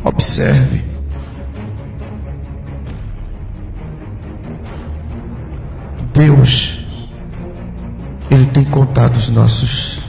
[0.03, 0.83] Observe.
[6.15, 6.83] Deus,
[8.31, 10.01] Ele tem contado os nossos,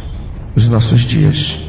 [0.56, 1.67] os nossos dias.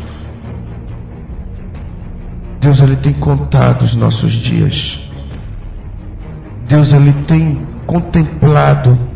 [2.60, 5.02] Deus, Ele tem contado os nossos dias.
[6.68, 9.12] Deus, Ele tem contemplado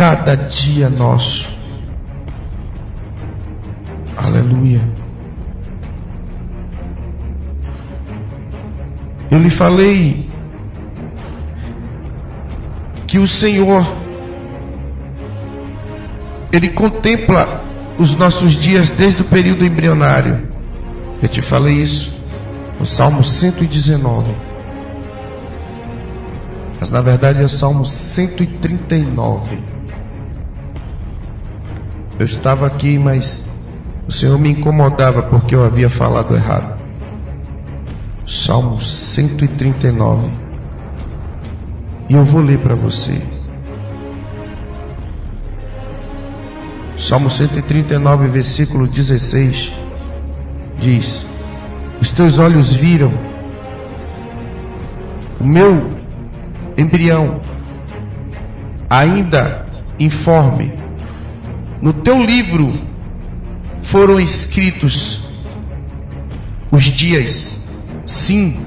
[0.00, 1.46] cada dia nosso.
[4.16, 4.80] Aleluia.
[9.30, 10.26] Eu lhe falei
[13.06, 13.86] que o Senhor,
[16.50, 17.62] Ele contempla
[17.98, 20.48] os nossos dias desde o período embrionário.
[21.22, 22.18] Eu te falei isso
[22.78, 24.34] no Salmo 119.
[26.80, 29.79] Mas na verdade é o Salmo 139.
[32.20, 33.50] Eu estava aqui, mas
[34.06, 36.78] o Senhor me incomodava porque eu havia falado errado.
[38.26, 40.28] Salmo 139.
[42.10, 43.22] E eu vou ler para você.
[46.98, 49.72] Salmo 139, versículo 16
[50.78, 51.26] diz:
[52.02, 53.14] Os teus olhos viram
[55.40, 55.90] o meu
[56.76, 57.40] embrião
[58.90, 59.64] ainda
[59.98, 60.79] informe.
[61.82, 62.72] No teu livro
[63.82, 65.28] foram escritos
[66.70, 67.68] os dias,
[68.04, 68.64] sim,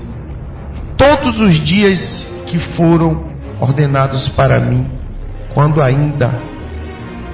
[0.98, 3.26] todos os dias que foram
[3.60, 4.86] ordenados para mim,
[5.54, 6.42] quando ainda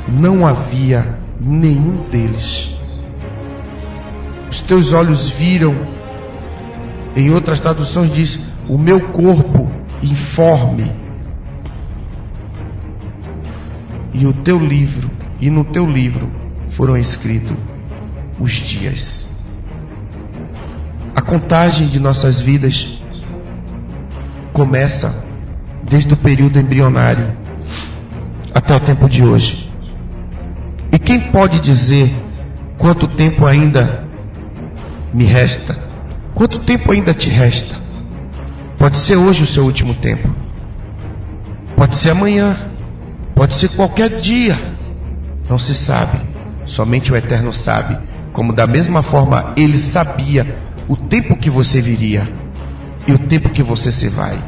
[0.08, 2.76] não havia nenhum deles.
[4.50, 5.76] Os teus olhos viram,
[7.16, 9.72] em outras traduções diz, o meu corpo
[10.04, 10.92] informe.
[14.14, 15.10] E o teu livro,
[15.40, 16.30] e no teu livro
[16.72, 17.58] foram escritos
[18.40, 19.36] os dias.
[21.16, 23.00] A contagem de nossas vidas
[24.54, 25.24] começa
[25.84, 27.36] desde o período embrionário
[28.54, 29.70] até o tempo de hoje.
[30.92, 32.14] E quem pode dizer
[32.78, 34.08] quanto tempo ainda
[35.14, 35.78] me resta?
[36.34, 37.76] Quanto tempo ainda te resta?
[38.78, 40.34] Pode ser hoje o seu último tempo.
[41.76, 42.58] Pode ser amanhã.
[43.36, 44.58] Pode ser qualquer dia.
[45.50, 46.20] Não se sabe.
[46.66, 47.98] Somente o Eterno sabe.
[48.32, 50.56] Como da mesma forma ele sabia
[50.88, 52.32] o tempo que você viria
[53.08, 54.40] e o tempo que você se vai.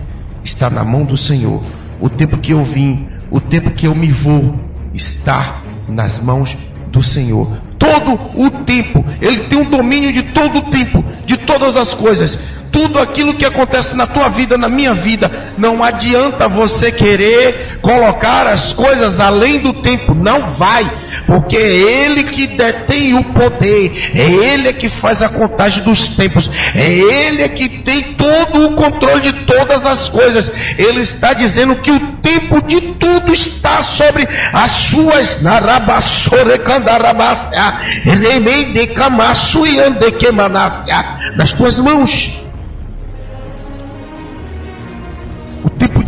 [0.43, 1.63] Está na mão do Senhor.
[1.99, 4.55] O tempo que eu vim, o tempo que eu me vou,
[4.93, 6.55] está nas mãos
[6.91, 7.57] do Senhor.
[7.79, 12.37] Todo o tempo, Ele tem um domínio de todo o tempo, de todas as coisas.
[12.71, 18.47] Tudo aquilo que acontece na tua vida, na minha vida, não adianta você querer colocar
[18.47, 20.89] as coisas além do tempo, não vai,
[21.25, 26.49] porque é Ele que detém o poder, é Ele que faz a contagem dos tempos,
[26.75, 30.51] é Ele que tem todo o controle de todas as coisas.
[30.77, 35.41] Ele está dizendo que o tempo de tudo está sobre as suas
[41.35, 42.41] nas tuas mãos.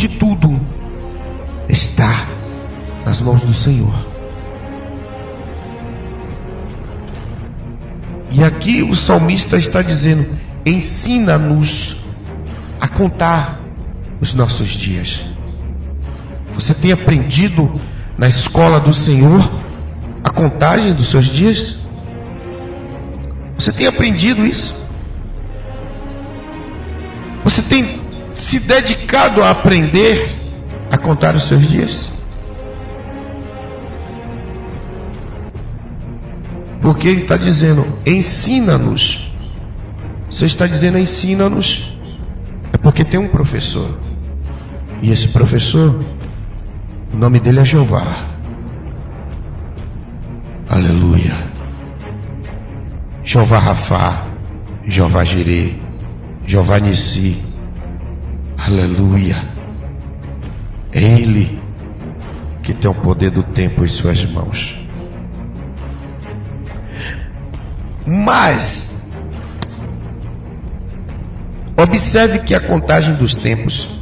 [0.04, 0.60] De tudo
[1.70, 2.28] está
[3.06, 3.93] nas mãos do Senhor.
[8.30, 11.95] E aqui o salmista está dizendo: ensina-nos
[12.82, 13.62] a contar
[14.20, 15.22] os nossos dias.
[16.54, 17.80] Você tem aprendido
[18.18, 19.49] na escola do Senhor
[20.22, 21.88] a contagem dos seus dias?
[23.56, 24.84] Você tem aprendido isso?
[27.45, 28.03] Você tem
[28.44, 30.36] se dedicado a aprender
[30.91, 32.12] a contar os seus dias?
[36.82, 39.32] Porque ele está dizendo, ensina-nos.
[40.30, 41.89] Você está dizendo, ensina-nos.
[42.74, 43.98] É porque tem um professor.
[45.02, 46.04] E esse professor,
[47.14, 48.28] o nome dele é Jeová.
[50.70, 51.52] Aleluia.
[53.24, 54.28] Jeová Rafá,
[54.86, 55.80] Jeová Jireh,
[56.46, 57.53] Jeová Nissi.
[58.66, 59.43] Aleluia.
[60.93, 61.61] É Ele
[62.64, 64.82] que tem o poder do tempo em suas mãos.
[68.07, 68.97] Mas,
[71.78, 73.99] observe que a contagem dos tempos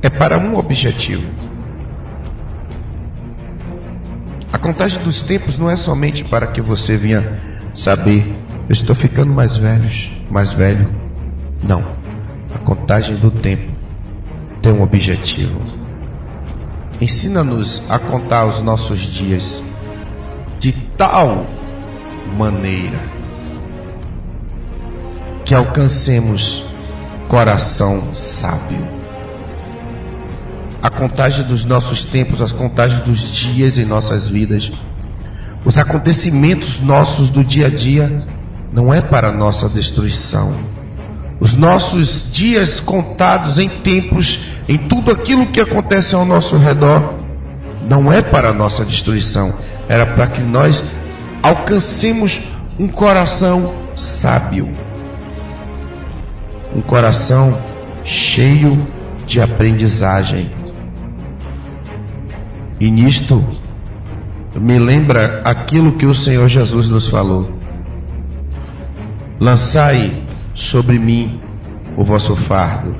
[0.00, 1.26] é para um objetivo.
[4.50, 7.42] A contagem dos tempos não é somente para que você venha
[7.74, 8.24] saber,
[8.66, 9.90] eu estou ficando mais velho,
[10.30, 10.90] mais velho.
[11.62, 12.01] Não.
[12.54, 13.72] A contagem do tempo
[14.60, 15.60] tem um objetivo.
[17.00, 19.62] Ensina-nos a contar os nossos dias
[20.60, 21.46] de tal
[22.36, 23.00] maneira
[25.44, 26.64] que alcancemos
[27.28, 28.86] coração sábio.
[30.80, 34.70] A contagem dos nossos tempos, as contagens dos dias em nossas vidas,
[35.64, 38.26] os acontecimentos nossos do dia a dia,
[38.72, 40.81] não é para nossa destruição.
[41.42, 44.38] Os nossos dias contados em tempos,
[44.68, 47.14] em tudo aquilo que acontece ao nosso redor,
[47.90, 49.52] não é para nossa destruição,
[49.88, 50.84] era para que nós
[51.42, 52.40] alcancemos
[52.78, 54.72] um coração sábio,
[56.76, 57.60] um coração
[58.04, 58.86] cheio
[59.26, 60.48] de aprendizagem.
[62.78, 63.44] E nisto
[64.54, 67.50] me lembra aquilo que o Senhor Jesus nos falou:
[69.40, 70.21] lançai
[70.70, 71.40] sobre mim
[71.96, 72.94] o vosso fardo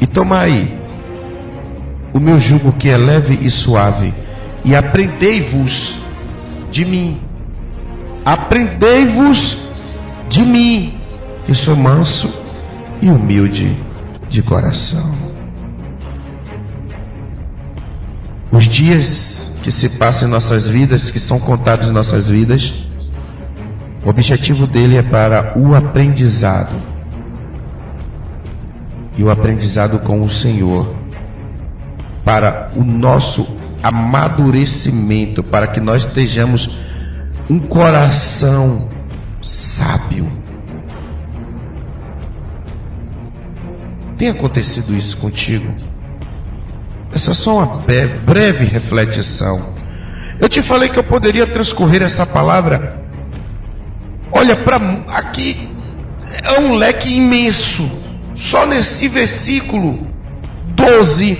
[0.00, 0.80] e tomai
[2.12, 4.14] o meu jugo que é leve e suave,
[4.64, 5.98] e aprendei-vos
[6.70, 7.20] de mim,
[8.26, 9.56] Aprendei-vos
[10.28, 10.98] de mim,
[11.46, 12.28] que sou manso
[13.00, 13.76] e humilde
[14.28, 15.14] de coração.
[18.50, 22.74] Os dias que se passam em nossas vidas, que são contados em nossas vidas,
[24.06, 26.80] O objetivo dele é para o aprendizado.
[29.16, 30.94] E o aprendizado com o Senhor.
[32.24, 33.44] Para o nosso
[33.82, 36.78] amadurecimento, para que nós estejamos
[37.50, 38.88] um coração
[39.42, 40.30] sábio.
[44.16, 45.74] Tem acontecido isso contigo?
[47.12, 47.82] Essa é só uma
[48.24, 49.74] breve reflexão.
[50.40, 53.05] Eu te falei que eu poderia transcorrer essa palavra.
[54.32, 54.76] Olha, para
[55.08, 55.68] aqui
[56.42, 57.88] é um leque imenso.
[58.34, 60.06] Só nesse versículo
[60.74, 61.38] 12,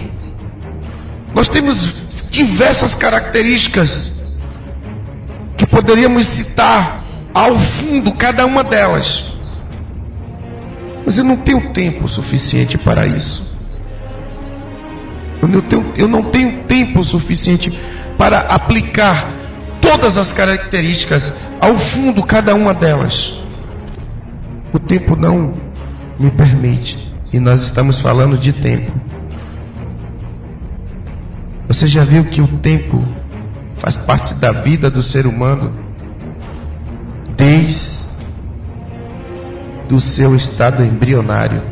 [1.35, 1.95] nós temos
[2.31, 4.21] diversas características
[5.57, 9.25] que poderíamos citar ao fundo cada uma delas.
[11.05, 13.55] Mas eu não tenho tempo suficiente para isso.
[15.41, 17.71] Eu não tenho, eu não tenho tempo suficiente
[18.17, 19.31] para aplicar
[19.81, 23.35] todas as características ao fundo, cada uma delas.
[24.73, 25.55] O tempo não
[26.19, 27.13] me permite.
[27.33, 28.93] E nós estamos falando de tempo.
[31.69, 33.03] Você já viu que o tempo
[33.79, 35.73] faz parte da vida do ser humano
[37.37, 38.07] desde
[39.89, 41.63] do seu estado embrionário.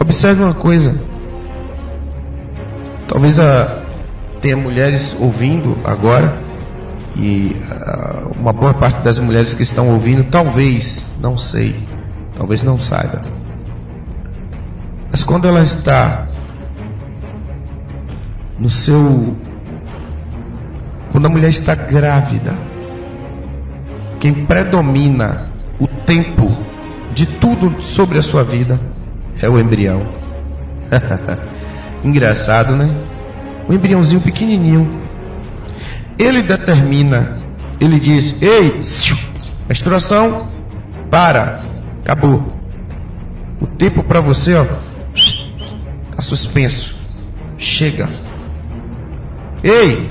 [0.00, 0.98] Observe uma coisa.
[3.06, 3.77] Talvez a,
[4.40, 6.42] tenha mulheres ouvindo agora
[7.16, 11.74] e uh, uma boa parte das mulheres que estão ouvindo, talvez, não sei,
[12.36, 13.22] talvez não saiba.
[15.10, 16.28] Mas quando ela está
[18.58, 19.36] no seu.
[21.10, 22.56] Quando a mulher está grávida,
[24.20, 26.46] quem predomina o tempo
[27.14, 28.78] de tudo sobre a sua vida
[29.40, 30.06] é o embrião.
[32.04, 33.07] Engraçado, né?
[33.68, 34.88] O embriãozinho pequenininho.
[36.18, 37.36] Ele determina,
[37.80, 38.80] ele diz: Ei,
[39.68, 40.50] menstruação,
[41.10, 41.62] para,
[42.02, 42.56] acabou.
[43.60, 44.66] O tempo para você, ó,
[45.14, 46.98] está suspenso.
[47.58, 48.08] Chega.
[49.62, 50.08] Ei,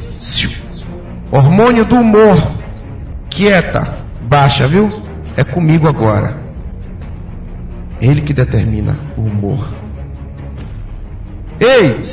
[1.32, 2.52] hormônio do humor,
[3.30, 5.02] quieta, baixa, viu?
[5.36, 6.38] É comigo agora.
[8.02, 9.68] Ele que determina o humor.
[11.60, 12.04] Ei,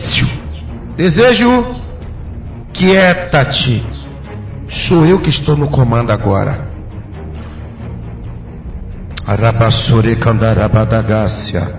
[0.97, 1.65] desejo,
[2.73, 3.85] quieta-te.
[4.69, 6.69] Sou eu que estou no comando agora.
[9.27, 11.79] Arabassore kandarabadagácia.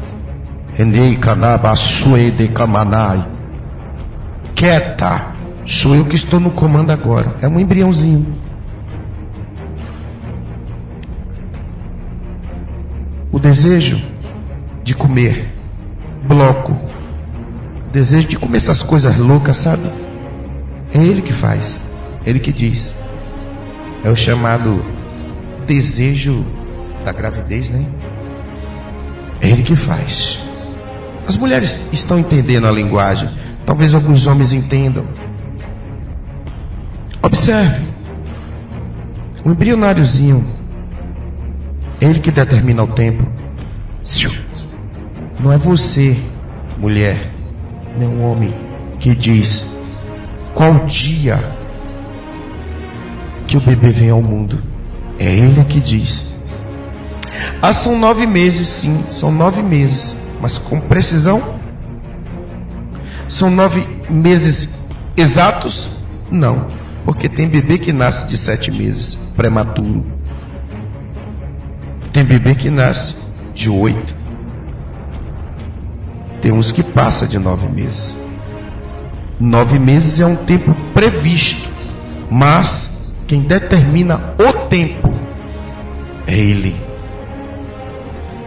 [0.78, 3.28] Enei kanabasue de kamanai.
[4.56, 5.34] Quieta.
[5.66, 7.36] Sou eu que estou no comando agora.
[7.42, 8.36] É um embriãozinho.
[13.32, 14.02] O desejo
[14.84, 15.52] de comer,
[16.24, 16.74] bloco,
[17.96, 19.90] desejo de comer essas coisas loucas, sabe?
[20.94, 21.82] É ele que faz,
[22.26, 22.94] é ele que diz.
[24.04, 24.84] É o chamado
[25.66, 26.46] desejo
[27.06, 27.88] da gravidez, né?
[29.42, 30.38] É ele que faz.
[31.26, 33.30] As mulheres estão entendendo a linguagem,
[33.66, 35.06] talvez alguns homens entendam.
[37.24, 37.88] Observe.
[39.44, 40.46] O embrionáriozinho,
[42.02, 43.26] ele que determina o tempo.
[45.40, 46.18] Não é você,
[46.78, 47.35] mulher,
[47.98, 48.54] nem um homem,
[49.00, 49.76] que diz
[50.54, 51.38] qual dia
[53.48, 54.58] que o bebê vem ao mundo.
[55.20, 56.36] É ele que diz.
[57.62, 61.56] Ah, são nove meses, sim, são nove meses, mas com precisão?
[63.28, 64.80] São nove meses
[65.18, 65.90] exatos?
[66.32, 66.68] Não.
[67.04, 70.04] Porque tem bebê que nasce de sete meses, prematuro.
[72.12, 73.16] Tem bebê que nasce
[73.54, 74.25] de oito.
[76.46, 78.16] Tem uns que passa de nove meses.
[79.40, 81.68] Nove meses é um tempo previsto,
[82.30, 85.12] mas quem determina o tempo
[86.28, 86.80] é ele.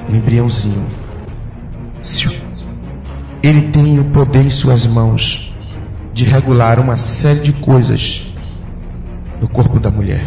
[0.08, 0.86] O embriãozinho.
[3.42, 5.52] Ele tem o poder em suas mãos
[6.14, 8.32] de regular uma série de coisas
[9.40, 10.24] no corpo da mulher.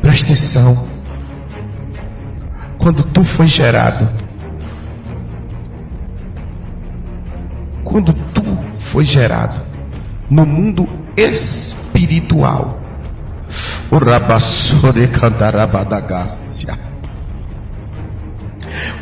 [0.00, 0.85] Presta atenção.
[2.86, 4.08] Quando tu foi gerado,
[7.82, 8.44] quando tu
[8.78, 9.60] foi gerado
[10.30, 12.80] no mundo espiritual,
[13.90, 16.78] o.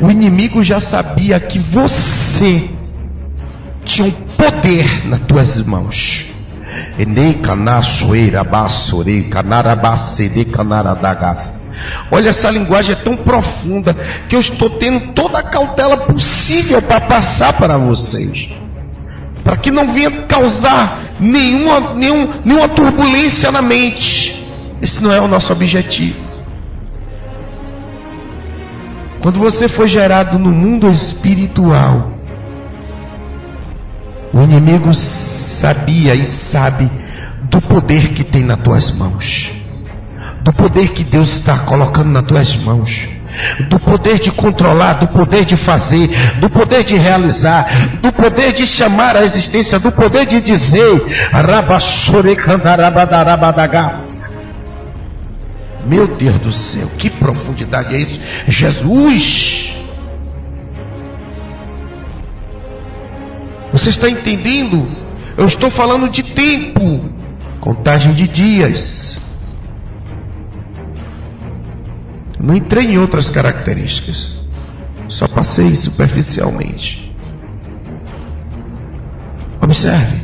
[0.01, 2.67] O inimigo já sabia que você
[3.83, 6.33] tinha um poder nas tuas mãos.
[12.11, 13.93] Olha, essa linguagem é tão profunda
[14.29, 18.49] que eu estou tendo toda a cautela possível para passar para vocês.
[19.43, 24.43] para que não venha causar nenhuma, nenhum, nenhuma turbulência na mente.
[24.81, 26.19] Esse não é o nosso objetivo.
[29.21, 32.11] Quando você foi gerado no mundo espiritual,
[34.33, 36.89] o inimigo sabia e sabe
[37.43, 39.51] do poder que tem nas tuas mãos,
[40.45, 43.09] do poder que Deus está colocando nas tuas mãos,
[43.67, 46.07] do poder de controlar, do poder de fazer,
[46.39, 51.03] do poder de realizar, do poder de chamar a existência, do poder de dizer,
[55.87, 58.19] meu Deus do céu, que profundidade é isso?
[58.47, 59.73] Jesus!
[63.71, 64.87] Você está entendendo?
[65.35, 67.09] Eu estou falando de tempo,
[67.59, 69.24] contagem de dias.
[72.45, 74.39] Não entrei em outras características,
[75.09, 77.11] só passei superficialmente.
[79.59, 80.23] Observe.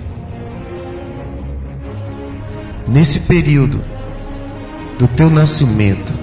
[2.87, 3.83] Nesse período,
[4.99, 6.13] do teu nascimento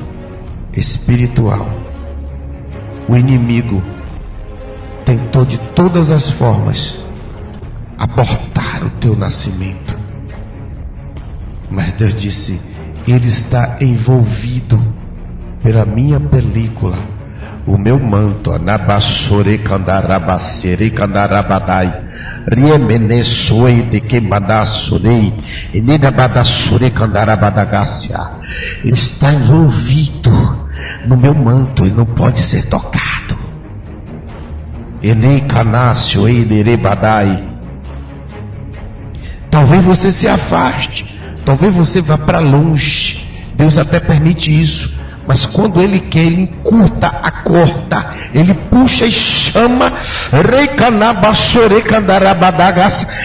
[0.73, 1.69] espiritual,
[3.09, 3.83] o inimigo
[5.05, 6.97] tentou de todas as formas
[7.99, 9.97] abortar o teu nascimento.
[11.69, 12.61] Mas Deus disse:
[13.05, 14.98] Ele está envolvido
[15.63, 16.99] pela minha película,
[17.67, 22.09] o meu manto, Anabassore Kandarabasere Kandarabadai.
[22.51, 25.35] Riemenesoi de que badassurei,
[25.75, 28.19] e Nidabadassure Kandarabadagácia.
[28.85, 30.31] Está envolvido
[31.07, 33.37] no meu manto, ele não pode ser tocado.
[35.03, 37.45] Enei Canácio, Eiderebadai.
[39.51, 41.05] Talvez você se afaste,
[41.45, 43.27] talvez você vá para longe.
[43.57, 44.98] Deus até permite isso
[45.29, 49.93] mas quando ele quer, ele encurta a corda, ele puxa e chama,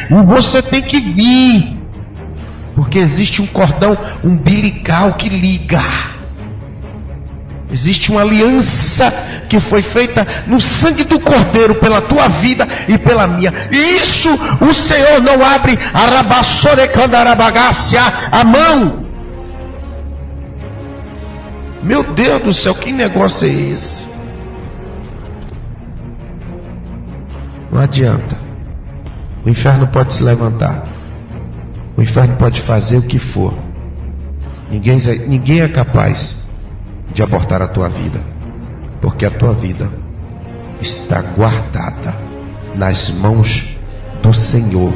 [0.09, 1.79] e você tem que vir,
[2.75, 5.81] porque existe um cordão umbilical que liga.
[7.71, 9.09] Existe uma aliança
[9.47, 13.51] que foi feita no sangue do Cordeiro pela tua vida e pela minha.
[13.71, 14.29] E isso
[14.59, 15.79] o Senhor não abre.
[18.31, 19.02] A mão
[21.83, 24.07] meu Deus do céu, que negócio é esse?
[27.71, 28.37] Não adianta.
[29.45, 30.83] O inferno pode se levantar.
[31.97, 33.53] O inferno pode fazer o que for.
[34.71, 36.35] Ninguém, ninguém é capaz
[37.13, 38.21] de abortar a tua vida.
[39.01, 39.91] Porque a tua vida
[40.79, 42.15] está guardada
[42.75, 43.77] nas mãos
[44.21, 44.93] do Senhor.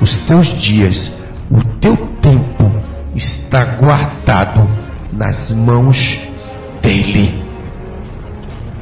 [0.00, 2.70] Os teus dias, o teu tempo
[3.14, 4.85] está guardado
[5.16, 6.28] nas mãos
[6.82, 7.42] dele.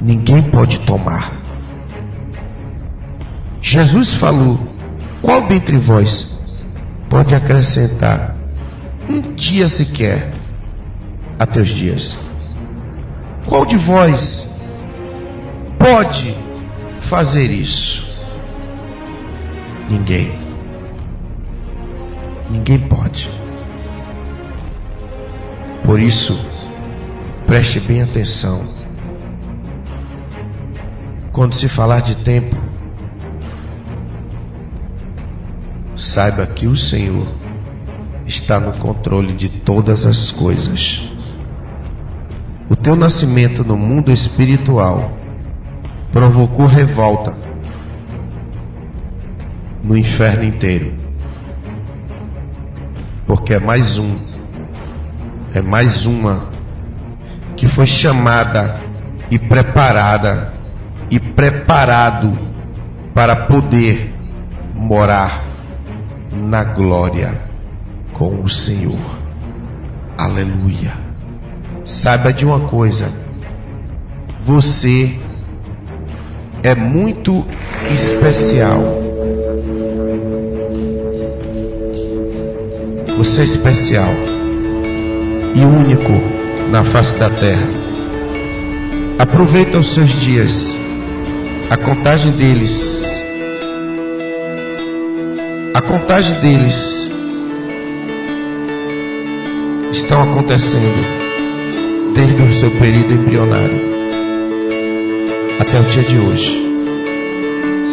[0.02, 1.32] Ninguém pode tomar.
[3.60, 4.58] Jesus falou:
[5.22, 6.38] qual dentre vós
[7.08, 8.36] pode acrescentar
[9.08, 10.32] um dia sequer
[11.38, 12.16] a teus dias?
[13.46, 14.54] Qual de vós
[15.78, 16.36] pode
[17.08, 18.04] fazer isso?
[19.88, 20.32] Ninguém.
[22.50, 23.43] Ninguém pode.
[25.94, 26.36] Por isso,
[27.46, 28.64] preste bem atenção.
[31.30, 32.56] Quando se falar de tempo,
[35.94, 37.32] saiba que o Senhor
[38.26, 41.08] está no controle de todas as coisas.
[42.68, 45.16] O teu nascimento no mundo espiritual
[46.12, 47.38] provocou revolta
[49.80, 50.92] no inferno inteiro,
[53.28, 54.33] porque é mais um
[55.54, 56.48] é mais uma
[57.56, 58.82] que foi chamada
[59.30, 60.52] e preparada
[61.08, 62.36] e preparado
[63.14, 64.12] para poder
[64.74, 65.44] morar
[66.32, 67.40] na glória
[68.12, 68.98] com o Senhor.
[70.18, 70.92] Aleluia.
[71.84, 73.12] Saiba de uma coisa:
[74.42, 75.16] você
[76.64, 77.44] é muito
[77.92, 78.82] especial.
[83.16, 84.33] Você é especial
[85.54, 86.12] e único
[86.70, 87.68] na face da terra.
[89.18, 90.76] Aproveita os seus dias,
[91.70, 93.24] a contagem deles,
[95.72, 97.10] a contagem deles
[99.92, 103.94] estão acontecendo desde o seu período embrionário
[105.60, 106.64] até o dia de hoje.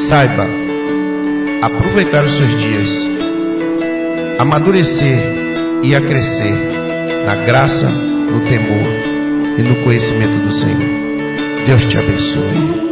[0.10, 0.48] Saiba
[1.62, 2.92] aproveitar os seus dias,
[4.40, 5.20] amadurecer
[5.84, 6.71] e a crescer
[7.26, 8.88] na graça, no temor
[9.58, 11.66] e no conhecimento do Senhor.
[11.66, 12.91] Deus te abençoe.